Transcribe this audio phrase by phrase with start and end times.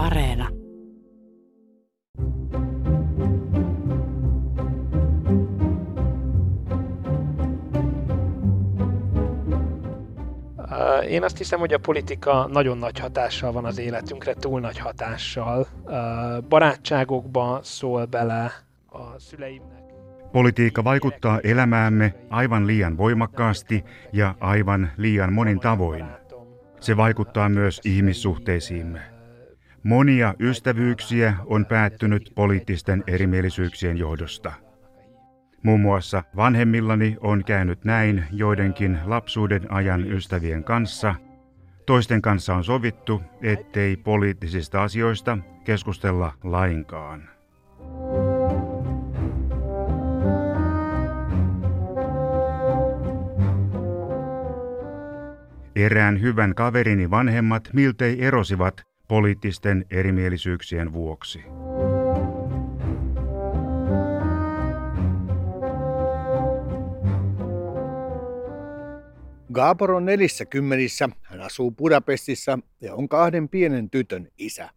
[0.00, 0.48] Areena.
[11.08, 15.66] Én azt hiszem, hogy a politika nagyon nagy hatással van az életünkre, túl nagy hatással.
[16.48, 18.52] Barátságokba szól bele
[18.86, 19.82] a szüleimnek.
[20.32, 26.04] Politiikka vaikuttaa elämäämme aivan liian voimakkaasti ja aivan liian monin tavoin.
[26.80, 29.19] Se vaikuttaa myös ihmissuhteisiimme.
[29.82, 34.52] Monia ystävyyksiä on päättynyt poliittisten erimielisyyksien johdosta.
[35.62, 41.14] Muun muassa vanhemmillani on käynyt näin joidenkin lapsuuden ajan ystävien kanssa.
[41.86, 47.28] Toisten kanssa on sovittu, ettei poliittisista asioista keskustella lainkaan.
[55.76, 61.38] Erään hyvän kaverini vanhemmat miltei erosivat poliittisten erimielisyyksien vuoksi.
[69.52, 74.70] Gabor on nelissä kymmenissä, hän asuu Budapestissa ja on kahden pienen tytön isä.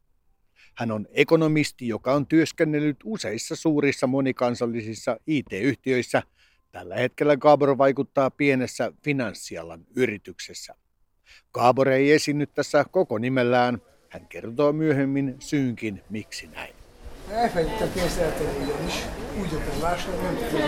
[0.76, 6.24] Hän on ekonomisti, joka on työskennellyt useissa suurissa monikansallisissa IT-yhtiöissä.
[6.72, 10.76] Tällä hetkellä Gabor vaikuttaa pienessä finanssialan yrityksessä.
[11.54, 13.82] Gabor ei esiinny tässä koko nimellään.
[14.14, 16.74] Hän kertoo myöhemmin syynkin, miksi näin.
[19.40, 20.62] Úgy a vásárolni, nem tudom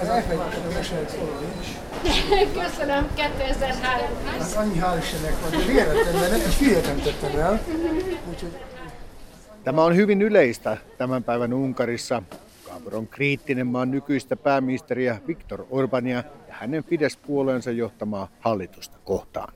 [0.00, 0.20] Ez a
[1.60, 1.68] is.
[2.62, 4.06] Köszönöm, 2003.
[4.38, 7.60] Hát annyi hál' Istennek van, de véletlenben nem, egy figyelmet nem tettem el.
[8.30, 8.52] Úgyhogy...
[9.64, 12.22] Tämä on hyvin yleistä tämän päivän Unkarissa.
[12.64, 16.16] Gabor on kriittinen maan nykyistä pääministeriä Viktor Orbania
[16.48, 19.52] ja hänen Fidesz-puolueensa johtamaa hallitusta kohtaan.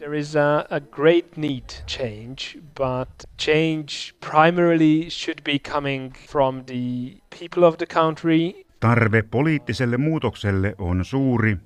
[0.00, 7.16] There is a, a great need change, but change primarily should be coming from the
[7.38, 11.56] people of the country Tarve poliittiselle muutokselle on suuri,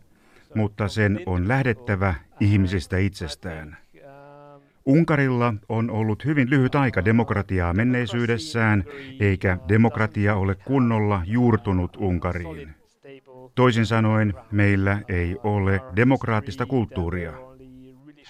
[0.55, 3.77] mutta sen on lähdettävä ihmisistä itsestään.
[4.87, 8.84] Unkarilla on ollut hyvin lyhyt aika demokratiaa menneisyydessään,
[9.21, 12.75] eikä demokratia ole kunnolla juurtunut Unkariin.
[13.55, 17.44] Toisin sanoen, meillä ei ole demokraattista kulttuuria.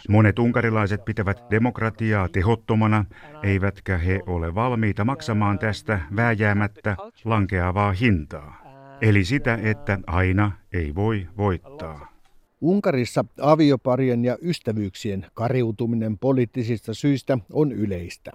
[0.09, 3.05] Monet unkarilaiset pitävät demokratiaa tehottomana,
[3.43, 8.65] eivätkä he ole valmiita maksamaan tästä vääjäämättä lankeavaa hintaa.
[9.01, 12.15] Eli sitä, että aina ei voi voittaa.
[12.61, 18.31] Unkarissa avioparien ja ystävyyksien kariutuminen poliittisista syistä on yleistä.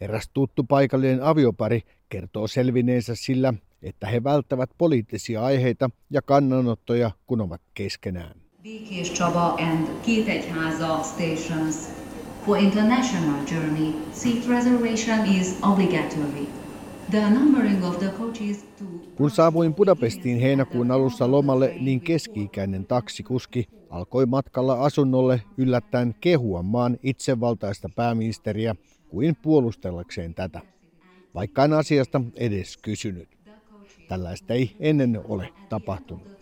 [0.00, 7.40] Eräs tuttu paikallinen aviopari kertoo selvineensä sillä, että he välttävät poliittisia aiheita ja kannanottoja, kun
[7.40, 8.47] ovat keskenään.
[8.68, 11.74] Békés Csaba and Kétegyháza stations.
[12.44, 16.46] For international journey, seat reservation is obligatory.
[19.16, 26.98] Kun saavuin Budapestiin heinäkuun alussa lomalle, niin keski-ikäinen taksikuski alkoi matkalla asunnolle yllättäen kehua maan
[27.02, 28.74] itsevaltaista pääministeriä
[29.08, 30.60] kuin puolustellakseen tätä,
[31.34, 33.28] vaikka en asiasta edes kysynyt.
[34.08, 36.37] Tällaista ei ennen ole tapahtunut.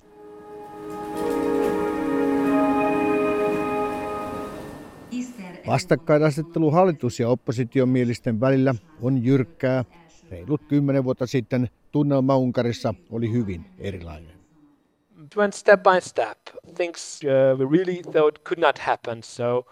[5.67, 9.85] Vastakkainasettelu hallitus- ja oppositiomielisten välillä on jyrkkää
[10.31, 14.37] reilut kymmenen vuotta sitten tunnelma Unkarissa oli hyvin erilainen.
[15.37, 16.39] Went step by step.
[16.75, 19.65] Things uh, we really thought could not happen, so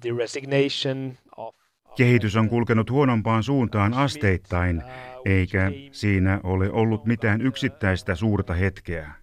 [0.00, 1.54] the resignation of
[1.96, 4.82] Kehitys on kulkenut huonompaan suuntaan asteittain,
[5.24, 9.21] eikä siinä ole ollut mitään yksittäistä suurta hetkeä.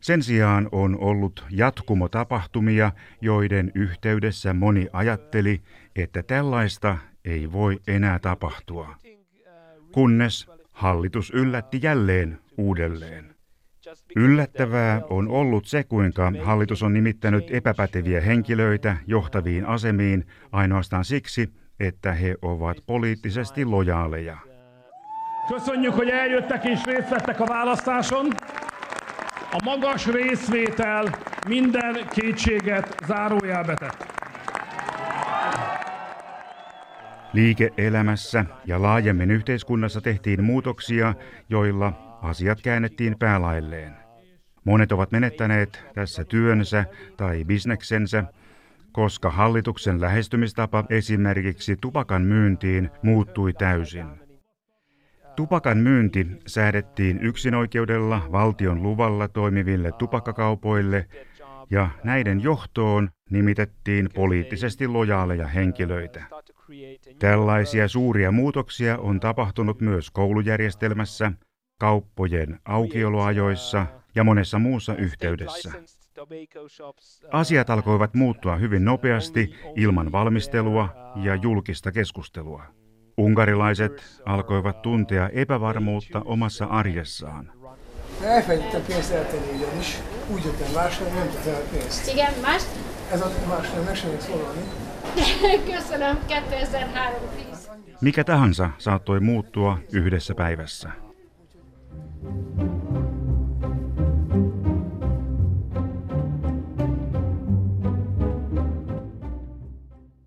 [0.00, 5.62] Sen sijaan on ollut jatkumo tapahtumia, joiden yhteydessä moni ajatteli,
[5.96, 8.96] että tällaista ei voi enää tapahtua
[9.92, 13.34] kunnes hallitus yllätti jälleen uudelleen.
[14.16, 21.48] Yllättävää on ollut se, kuinka hallitus on nimittänyt epäpäteviä henkilöitä johtaviin asemiin ainoastaan siksi,
[21.80, 24.36] että he ovat poliittisesti lojaaleja.
[25.48, 28.26] Köszönjük, hogy eljöttek és részt vettek a választáson.
[29.52, 31.04] A magas részvétel
[31.48, 34.06] minden kétséget zárójelbe tett.
[37.32, 41.14] Liike-elämässä ja laajemmin yhteiskunnassa tehtiin muutoksia,
[41.48, 43.96] joilla asiat käännettiin päälailleen.
[44.64, 46.84] Monet ovat menettäneet tässä työnsä
[47.16, 48.24] tai bisneksensä,
[48.92, 54.27] koska hallituksen lähestymistapa esimerkiksi tupakan myyntiin muuttui täysin.
[55.38, 61.06] Tupakan myynti säädettiin yksinoikeudella valtion luvalla toimiville tupakkakaupoille
[61.70, 66.24] ja näiden johtoon nimitettiin poliittisesti lojaaleja henkilöitä.
[67.18, 71.32] Tällaisia suuria muutoksia on tapahtunut myös koulujärjestelmässä,
[71.80, 75.72] kauppojen aukioloajoissa ja monessa muussa yhteydessä.
[77.32, 82.77] Asiat alkoivat muuttua hyvin nopeasti ilman valmistelua ja julkista keskustelua.
[83.18, 87.52] Unkarilaiset alkoivat tuntea epävarmuutta omassa arjessaan.
[88.22, 89.98] Elfelejtettem pénzt eltenni ugyanis.
[90.32, 92.12] Úgy jöttem vásárolni, nem tett el pénzt.
[92.12, 92.62] Igen, más?
[93.12, 94.60] Ez a más nem, meg sem szólalni.
[95.74, 98.00] Köszönöm, 2003-10.
[98.00, 100.90] Mikä tahansa saattoi muuttua yhdessä päivässä.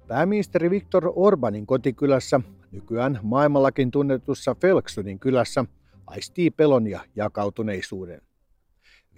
[0.08, 2.40] Pääministeri Viktor Orbanin kotikylässä,
[2.71, 5.65] nykyään maailmallakin tunnetussa Felksunin kylässä,
[6.07, 8.21] aistii pelon ja jakautuneisuuden.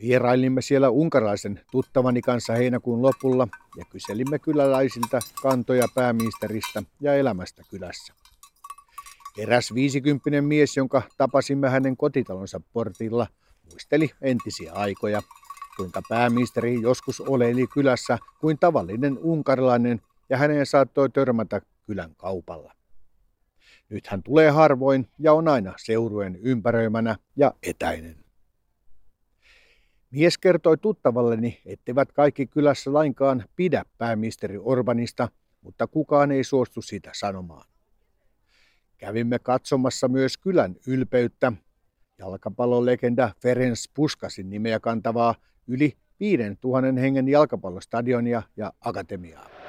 [0.01, 3.47] Vierailimme siellä unkaraisen tuttavani kanssa heinäkuun lopulla
[3.77, 8.13] ja kyselimme kyläläisiltä kantoja pääministeristä ja elämästä kylässä.
[9.38, 13.27] Eräs viisikymppinen mies, jonka tapasimme hänen kotitalonsa portilla,
[13.71, 15.21] muisteli entisiä aikoja,
[15.77, 22.73] kuinka pääministeri joskus oleili kylässä kuin tavallinen unkarilainen ja häneen saattoi törmätä kylän kaupalla.
[23.94, 28.16] Nyt hän tulee harvoin ja on aina seuruen ympäröimänä ja etäinen.
[30.12, 35.30] Mies kertoi tuttavalleni, etteivät kaikki kylässä lainkaan pidä pääministeri Orbanista,
[35.62, 37.68] mutta kukaan ei suostu sitä sanomaan.
[38.98, 41.51] Kävimme katsomassa myös kylän ylpeyttä,
[42.18, 45.36] jalkapallolegenda Ferenc Puskasin nimeä kantavaa
[45.68, 49.62] yli 5000 hengen jalkapallostadionia ja akatemiaa.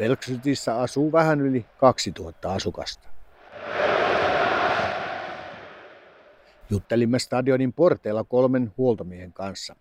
[0.00, 3.08] Felksytissä asuu vähän yli 2000 asukasta.
[6.70, 9.76] Juttelimme stadionin porteilla kolmen huoltomiehen kanssa.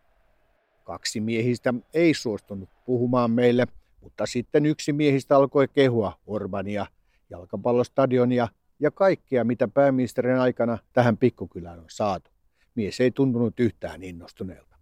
[0.83, 3.68] Kaksi miehistä ei suostunut puhumaan meille,
[4.01, 6.86] mutta sitten yksi miehistä alkoi kehua Orbania,
[7.30, 8.48] jalkapallostadionia
[8.80, 12.31] ja kaikkea, mitä pääministerin aikana tähän pikkukylään on saatu.
[12.75, 14.75] Mies ei tuntunut yhtään innostuneelta.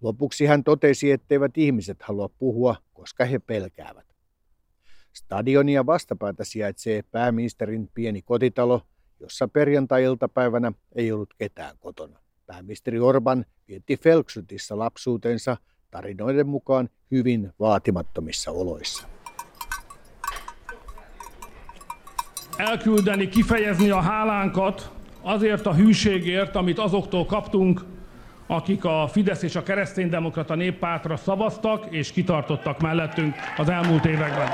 [0.00, 4.13] Lopuksi hän totesi, etteivät ihmiset halua puhua, koska he pelkäävät.
[5.14, 8.80] Stadionia vastapäätä sijaitsee pääministerin pieni kotitalo,
[9.20, 12.18] jossa perjantai-iltapäivänä ei ollut ketään kotona.
[12.46, 15.56] Pääministeri Orban vietti Felksutissa lapsuutensa
[15.90, 19.06] tarinoiden mukaan hyvin vaatimattomissa oloissa.
[22.58, 27.80] Elküldeni kifejezni a hálánkat azért a hűségért, amit azoktól kaptunk,
[28.46, 34.48] akik a Fidesz és a kereszténydemokrata néppártra szavaztak és kitartottak mellettünk az elmúlt években.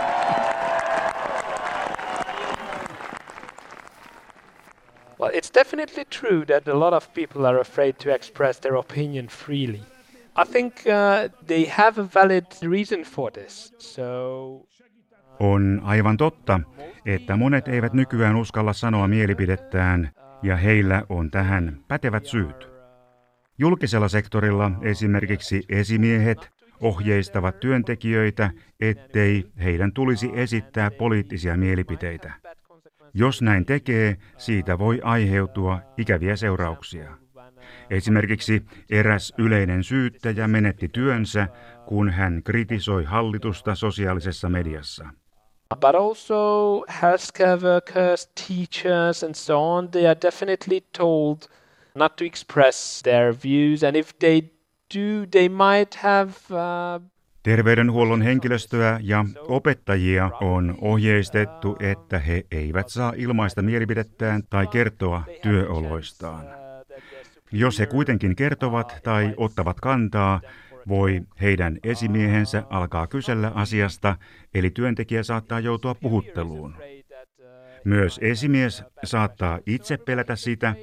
[5.32, 9.80] It's definitely true that a lot of people are afraid to express their opinion freely.
[10.36, 13.72] I think uh, they have a valid reason for this.
[13.78, 14.66] So
[15.40, 16.60] On aivan totta,
[17.06, 20.10] että monet eivät nykyään uskalla sanoa mielipidettään,
[20.42, 22.68] ja heillä on tähän pätevät syyt.
[23.58, 26.50] Julkisella sektorilla esimerkiksi esimiehet
[26.80, 28.50] ohjeistavat työntekijöitä,
[28.80, 32.32] ettei heidän tulisi esittää poliittisia mielipiteitä.
[33.14, 37.16] Jos näin tekee, siitä voi aiheutua ikäviä seurauksia.
[37.90, 41.48] Esimerkiksi eräs yleinen syyttäjä menetti työnsä,
[41.86, 45.08] kun hän kritisoi hallitusta sosiaalisessa mediassa.
[45.80, 51.48] but also healthcare workers, teachers, and so on, they are definitely told
[51.94, 54.50] not to express their views, and if they
[54.88, 56.50] do, they might have.
[56.50, 57.00] Uh,
[57.42, 66.46] Terveydenhuollon henkilöstöä ja opettajia on ohjeistettu, että he eivät saa ilmaista mielipidettään tai kertoa työoloistaan.
[67.52, 70.40] Jos he kuitenkin kertovat tai ottavat kantaa,
[70.88, 74.16] voi heidän esimiehensä alkaa kysellä asiasta,
[74.54, 76.74] eli työntekijä saattaa joutua puhutteluun.
[77.84, 80.74] Myös esimies saattaa itse pelätä sitä,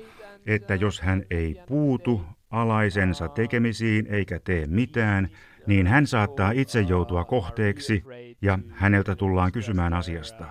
[0.46, 5.30] että jos hän ei puutu alaisensa tekemisiin eikä tee mitään,
[5.68, 8.04] niin hän saattaa itse joutua kohteeksi
[8.42, 10.46] ja häneltä tullaan kysymään asiasta.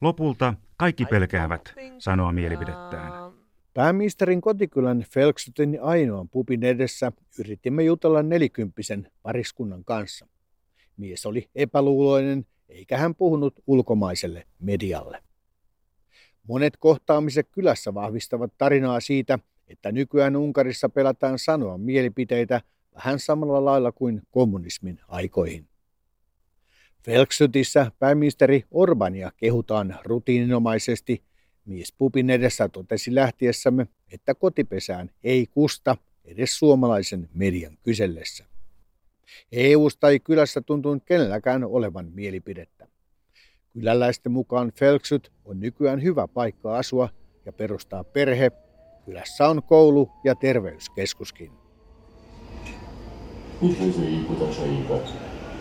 [0.00, 3.12] Lopulta kaikki pelkäävät sanoa mielipidettään.
[3.74, 10.26] Pääministerin kotikylän Felksutin ainoan pupin edessä yritimme jutella nelikymppisen pariskunnan kanssa.
[10.96, 15.22] Mies oli epäluuloinen, eikä hän puhunut ulkomaiselle medialle.
[16.48, 22.60] Monet kohtaamiset kylässä vahvistavat tarinaa siitä, että nykyään Unkarissa pelataan sanoa mielipiteitä
[22.94, 25.68] vähän samalla lailla kuin kommunismin aikoihin.
[27.04, 31.22] Felksutissa pääministeri Orbania kehutaan rutiininomaisesti.
[31.64, 38.44] Mies pupin edessä totesi lähtiessämme, että kotipesään ei kusta edes suomalaisen median kysellessä.
[39.52, 42.88] EUsta ei kylässä tuntunut kenelläkään olevan mielipidettä.
[43.72, 47.08] Kyläläisten mukaan Felksyt on nykyään hyvä paikka asua
[47.46, 48.50] ja perustaa perhe.
[49.04, 51.61] Kylässä on koulu ja terveyskeskuskin.
[53.62, 55.08] Üdvözöljük utasainkat!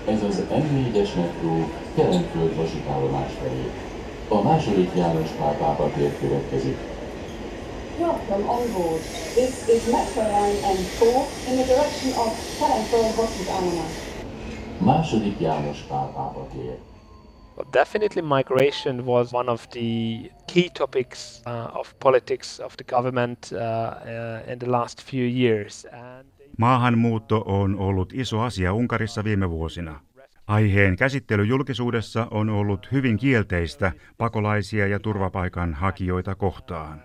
[0.07, 3.71] Ez az M4-es metró Kelenföld vasútállomás felé.
[4.29, 6.77] A második János Pál pápa tér következik.
[7.99, 9.01] Welcome on board.
[9.35, 11.01] This is Metro Line M4
[11.49, 13.93] in the direction of Kelenföld vasútállomás.
[14.77, 16.77] Második János Pál pápa tér.
[17.55, 23.51] Well, definitely, migration was one of the key topics uh, of politics of the government
[23.51, 25.85] uh, uh, in the last few years.
[25.91, 29.99] And Maahanmuutto on ollut iso asia Unkarissa viime vuosina.
[30.47, 37.03] Aiheen käsittely julkisuudessa on ollut hyvin kielteistä pakolaisia ja turvapaikan hakijoita kohtaan.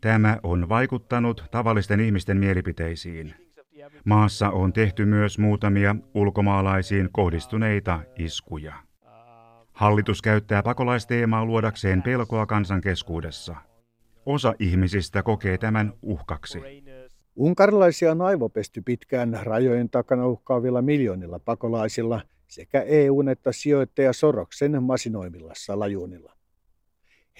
[0.00, 3.34] Tämä on vaikuttanut tavallisten ihmisten mielipiteisiin.
[4.04, 8.74] Maassa on tehty myös muutamia ulkomaalaisiin kohdistuneita iskuja.
[9.72, 13.56] Hallitus käyttää pakolaisteemaa luodakseen pelkoa kansan keskuudessa.
[14.26, 16.62] Osa ihmisistä kokee tämän uhkaksi.
[17.38, 25.52] Unkarilaisia on aivopesty pitkään rajojen takana uhkaavilla miljoonilla pakolaisilla sekä EUn että sijoittaja Soroksen masinoimilla
[25.56, 26.32] salajuonilla.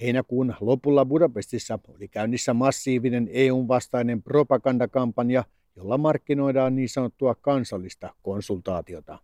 [0.01, 5.43] Heinäkuun lopulla Budapestissa oli käynnissä massiivinen EUn vastainen propagandakampanja,
[5.75, 9.19] jolla markkinoidaan niin sanottua kansallista konsultaatiota.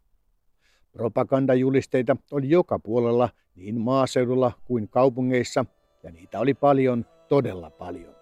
[0.92, 5.66] Propagandajulisteita oli joka puolella niin maaseudulla kuin kaupungeissa,
[6.04, 8.15] ja niitä oli paljon, todella paljon.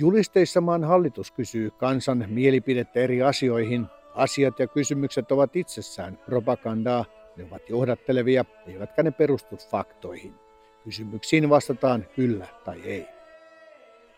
[0.00, 3.86] Julisteissa maan hallitus kysyy kansan mielipidettä eri asioihin.
[4.14, 7.04] Asiat ja kysymykset ovat itsessään propagandaa,
[7.36, 10.34] ne ovat johdattelevia, eivätkä ne perustu faktoihin.
[10.84, 13.06] Kysymyksiin vastataan kyllä tai ei.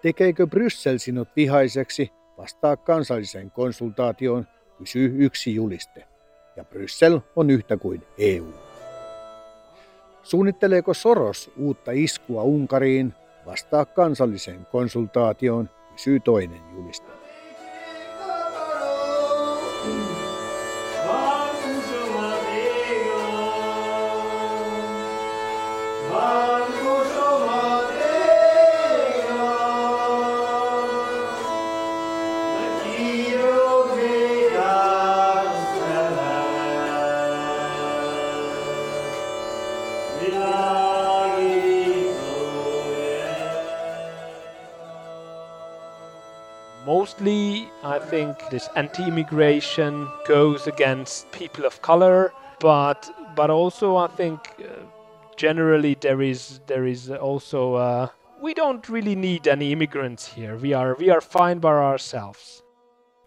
[0.02, 2.12] Tekeekö Bryssel sinut vihaiseksi?
[2.38, 4.46] Vastaa kansalliseen konsultaatioon,
[4.78, 6.04] kysyy yksi juliste.
[6.56, 8.52] Ja Bryssel on yhtä kuin EU.
[10.22, 13.14] Suunnitteleeko Soros uutta iskua Unkariin?
[13.46, 17.21] Vastaa kansalliseen konsultaatioon, kysyy toinen juliste.
[47.12, 54.40] Mostly, I think this anti-immigration goes against people of color, but but also I think
[54.58, 54.64] uh,
[55.36, 58.06] generally there is there is also uh,
[58.42, 60.56] we don't really need any immigrants here.
[60.56, 62.64] We are we are fine by ourselves.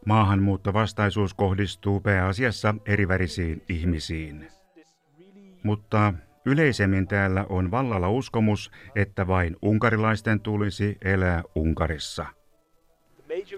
[0.05, 4.47] Maahanmuuttovastaisuus kohdistuu pääasiassa erivärisiin ihmisiin.
[5.63, 6.13] Mutta
[6.45, 12.25] yleisemmin täällä on vallalla uskomus, että vain unkarilaisten tulisi elää Unkarissa.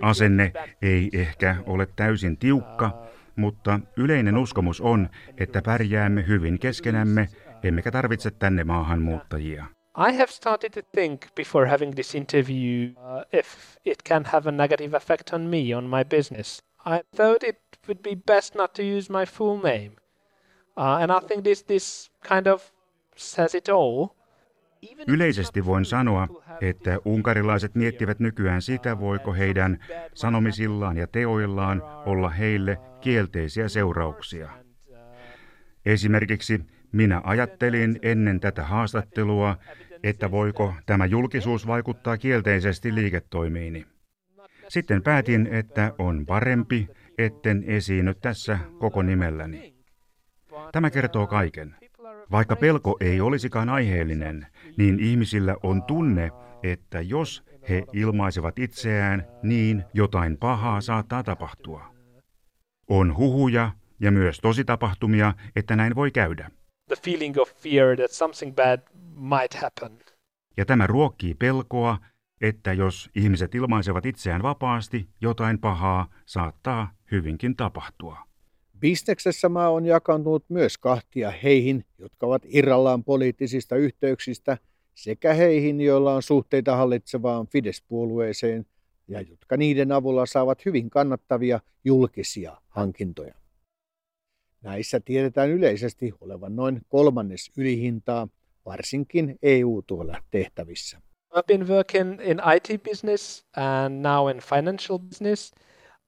[0.02, 7.30] Asenne ei ehkä ole täysin tiukka, mutta yleinen uskomus on, että pärjäämme hyvin keskenämme,
[7.64, 9.66] emmekä tarvitse tänne maahanmuuttajia.
[9.98, 13.48] I have started to think before having this interview uh, if
[13.86, 16.64] it can have a negative effect on me, on my business.
[16.86, 17.58] I thought it
[17.88, 19.92] would be best not to use my full name.
[20.78, 22.72] Uh, and I think this, this kind of
[23.16, 24.17] says it all.
[25.08, 26.28] Yleisesti voin sanoa,
[26.62, 29.80] että unkarilaiset miettivät nykyään sitä, voiko heidän
[30.14, 34.50] sanomisillaan ja teoillaan olla heille kielteisiä seurauksia.
[35.86, 39.58] Esimerkiksi minä ajattelin ennen tätä haastattelua,
[40.04, 43.86] että voiko tämä julkisuus vaikuttaa kielteisesti liiketoimiini.
[44.68, 49.76] Sitten päätin, että on parempi, etten esiinny tässä koko nimelläni.
[50.72, 51.76] Tämä kertoo kaiken.
[52.32, 56.32] Vaikka pelko ei olisikaan aiheellinen, niin ihmisillä on tunne,
[56.64, 61.86] että jos he ilmaisevat itseään, niin jotain pahaa saattaa tapahtua.
[62.90, 66.52] On huhuja ja myös tositapahtumia, että näin voi käydä.
[70.58, 71.98] Ja tämä ruokkii pelkoa,
[72.42, 78.27] että jos ihmiset ilmaisevat itseään vapaasti, jotain pahaa saattaa hyvinkin tapahtua.
[78.80, 84.58] Bisneksessä maa on jakantunut myös kahtia heihin, jotka ovat irrallaan poliittisista yhteyksistä,
[84.96, 88.66] sekä heihin, joilla on suhteita hallitsevaan Fidesz-puolueeseen
[89.08, 93.34] ja jotka niiden avulla saavat hyvin kannattavia julkisia hankintoja.
[94.62, 98.28] Näissä tiedetään yleisesti olevan noin kolmannes ylihintaa,
[98.66, 101.02] varsinkin EU-tuolla tehtävissä.
[101.36, 105.52] I've been working in IT business and now in financial business.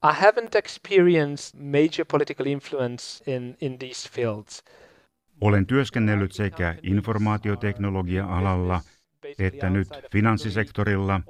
[0.03, 4.63] I haven't experienced major political influence in, in these fields.
[5.41, 8.82] Olen työskennellyt sekä informaatioteknologia-alalla
[9.39, 11.22] että nyt finanssisektorilla,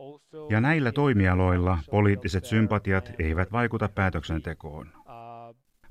[0.50, 4.99] ja näillä toimialoilla poliittiset sympatiat eivät vaikuta päätöksentekoon.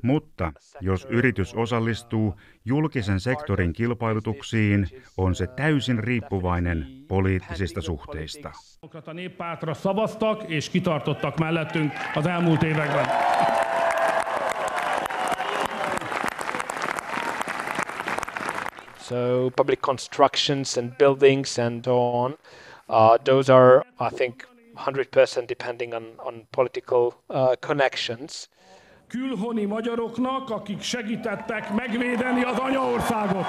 [0.02, 8.52] Mutta jos yritys osallistuu julkisen sektorin kilpailutuksiin, on se täysin riippuvainen poliittisista suhteista.
[19.00, 22.32] So public constructions and buildings and on,
[22.88, 24.44] uh, those are, I think,
[24.76, 28.50] 100% depending on, on political uh, connections
[29.08, 33.46] külhoni magyaroknak, akik segítettek megvédeni az anyaországot.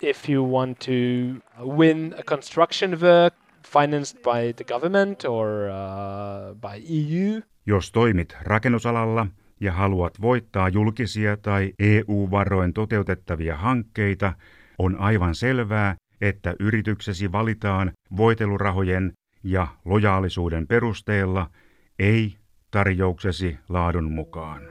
[0.00, 0.92] If you want to
[1.76, 9.26] win a construction work financed by the government or uh, by EU, jos toimit rakennusalalla
[9.60, 14.32] ja haluat voittaa julkisia tai EU-varoin toteutettavia hankkeita,
[14.78, 19.12] on aivan selvää, että yrityksesi valitaan voitelurahojen
[19.44, 21.46] ja lojaalisuuden perusteella–
[21.98, 22.36] ei
[22.70, 24.62] tarjouksesi laadun mukaan.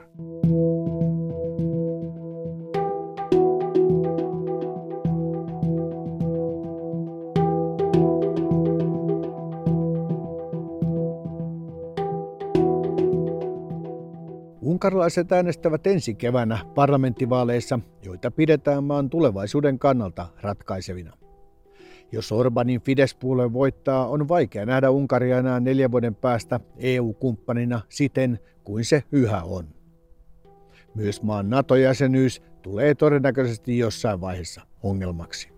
[14.60, 21.25] Unkarilaiset äänestävät ensi keväänä parlamenttivaaleissa, joita pidetään maan tulevaisuuden kannalta ratkaisevina.
[22.12, 28.84] Jos Orbanin Fidesz-puolue voittaa, on vaikea nähdä Unkaria enää neljän vuoden päästä EU-kumppanina siten kuin
[28.84, 29.68] se yhä on.
[30.94, 35.48] Myös maan NATO-jäsenyys tulee todennäköisesti jossain vaiheessa ongelmaksi.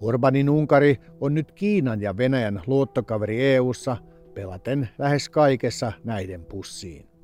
[0.00, 3.96] Orbanin Unkari on nyt Kiinan ja Venäjän luottokaveri EU:ssa
[4.34, 7.17] pelaten lähes kaikessa näiden pussiin.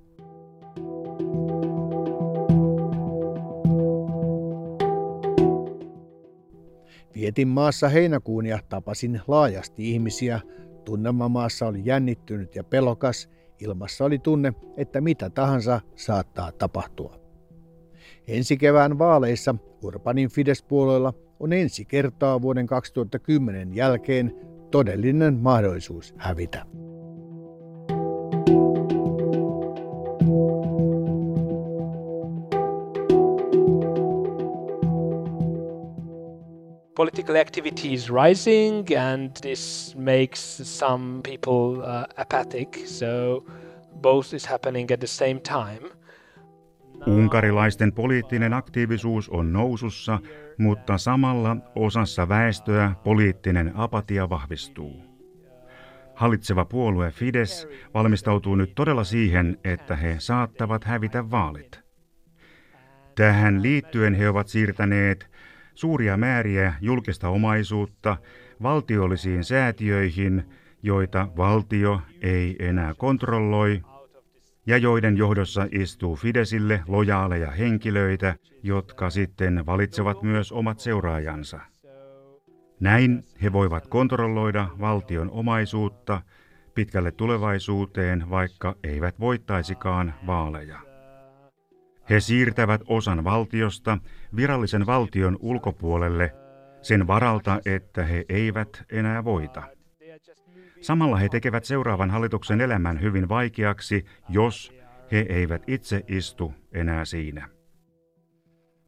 [7.14, 10.40] Vietin maassa heinäkuun ja tapasin laajasti ihmisiä.
[10.84, 13.30] Tunnelma maassa oli jännittynyt ja pelokas.
[13.60, 17.18] Ilmassa oli tunne, että mitä tahansa saattaa tapahtua.
[18.28, 24.34] Ensi kevään vaaleissa Urbanin Fidesz-puolueella on ensi kertaa vuoden 2010 jälkeen
[24.70, 26.66] todellinen mahdollisuus hävitä.
[36.94, 42.86] Political activity is rising, and this makes some people uh, apathic.
[42.86, 43.44] So
[44.00, 45.90] both is happening at the same time.
[47.06, 50.18] Unkarilaisten poliittinen aktiivisuus on nousussa,
[50.58, 55.02] mutta samalla osassa väestöä poliittinen apatia vahvistuu.
[56.14, 61.80] Hallitseva puolue Fides valmistautuu nyt todella siihen, että he saattavat hävitä vaalit.
[63.14, 65.33] Tähän liittyen he ovat siirtäneet
[65.74, 68.16] suuria määriä julkista omaisuutta
[68.62, 70.44] valtiollisiin säätiöihin,
[70.82, 73.82] joita valtio ei enää kontrolloi,
[74.66, 81.60] ja joiden johdossa istuu Fidesille lojaaleja henkilöitä, jotka sitten valitsevat myös omat seuraajansa.
[82.80, 86.22] Näin he voivat kontrolloida valtion omaisuutta
[86.74, 90.93] pitkälle tulevaisuuteen, vaikka eivät voittaisikaan vaaleja.
[92.10, 93.98] He siirtävät osan valtiosta
[94.36, 96.34] virallisen valtion ulkopuolelle
[96.82, 99.62] sen varalta, että he eivät enää voita.
[100.80, 104.72] Samalla he tekevät seuraavan hallituksen elämän hyvin vaikeaksi, jos
[105.12, 107.48] he eivät itse istu enää siinä.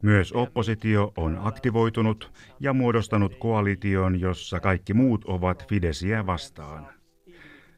[0.03, 6.96] Myös oppositio on aktivoitunut ja muodostanut koalition, jossa kaikki muut ovat Fidesiä vastaan.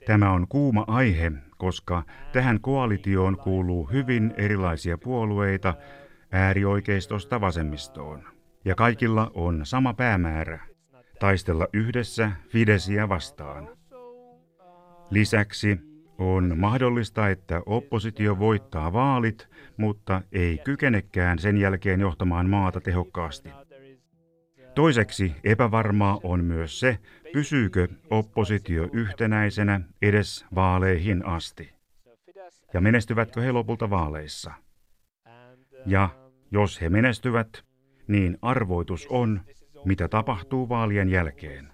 [0.06, 5.74] Tämä on kuuma aihe, koska tähän koalitioon kuuluu hyvin erilaisia puolueita
[6.32, 8.24] äärioikeistosta vasemmistoon.
[8.66, 10.60] Ja kaikilla on sama päämäärä,
[11.20, 13.70] taistella yhdessä Fidesiä vastaan.
[15.10, 15.80] Lisäksi
[16.18, 23.50] on mahdollista, että oppositio voittaa vaalit, mutta ei kykenekään sen jälkeen johtamaan maata tehokkaasti.
[24.80, 27.00] Toiseksi epävarmaa on myös se,
[27.34, 31.74] pysyykö oppositio yhtenäisenä edes vaaleihin asti.
[32.74, 34.52] Ja menestyvätkö he lopulta vaaleissa?
[35.86, 36.10] Ja
[36.52, 37.64] jos he menestyvät,
[38.08, 39.42] niin arvoitus on,
[39.86, 41.72] mitä tapahtuu vaalien jälkeen.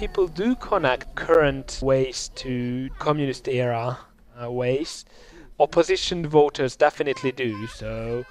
[0.00, 2.48] People do connect current ways to
[2.98, 5.04] communist era uh, ways.
[5.58, 7.66] Opposition voters definitely do.
[7.66, 8.24] So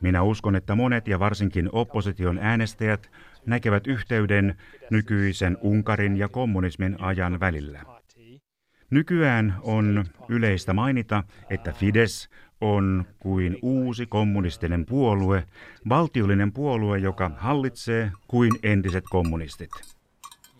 [0.00, 3.10] minä uskon, että monet ja varsinkin opposition äänestäjät
[3.46, 4.56] näkevät yhteyden
[4.90, 7.82] nykyisen Unkarin ja kommunismin ajan välillä.
[8.90, 12.28] Nykyään on yleistä mainita, että Fides
[12.60, 15.44] on kuin uusi kommunistinen puolue,
[15.88, 19.70] valtiollinen puolue, joka hallitsee kuin entiset kommunistit.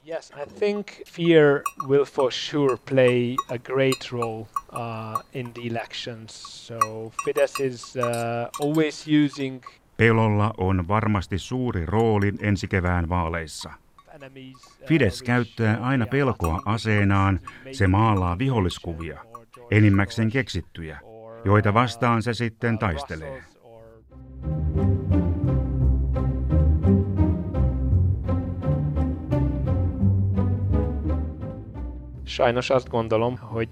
[0.09, 6.33] Yes, I think fear will for sure play a great role uh, in the elections.
[6.33, 9.63] So Fidesz is uh, always using
[9.97, 13.71] Pelolla on varmasti suuri rooli ensi kevään vaaleissa.
[14.87, 17.41] Fides käyttää aina pelkoa aseenaan,
[17.73, 19.25] se maalaa viholliskuvia,
[19.71, 21.01] enimmäkseen keksittyjä,
[21.45, 23.43] joita vastaan se sitten taistelee.
[32.29, 33.69] Sajnos azt gondolom, hogy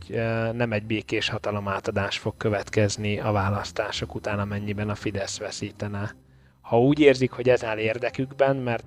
[0.53, 6.14] nem egy békés hatalomátadás fog következni a választások után, amennyiben a Fidesz veszítene.
[6.61, 8.85] Ha úgy érzik, hogy ez áll érdekükben, mert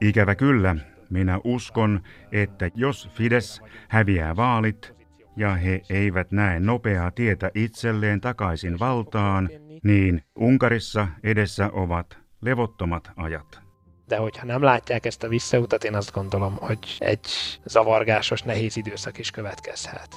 [0.00, 0.76] Ikävä kyllä,
[1.10, 4.94] minä uskon, että jos Fides häviää vaalit
[5.36, 9.50] ja he eivät näe nopeaa tietä itselleen takaisin valtaan,
[9.82, 13.60] niin Unkarissa edessä ovat levottomat ajat.
[14.06, 17.26] De hogyha nem látják ezt a visszautat, én azt gondolom, hogy egy
[17.64, 20.14] zavargásos, nehéz időszak is következhet.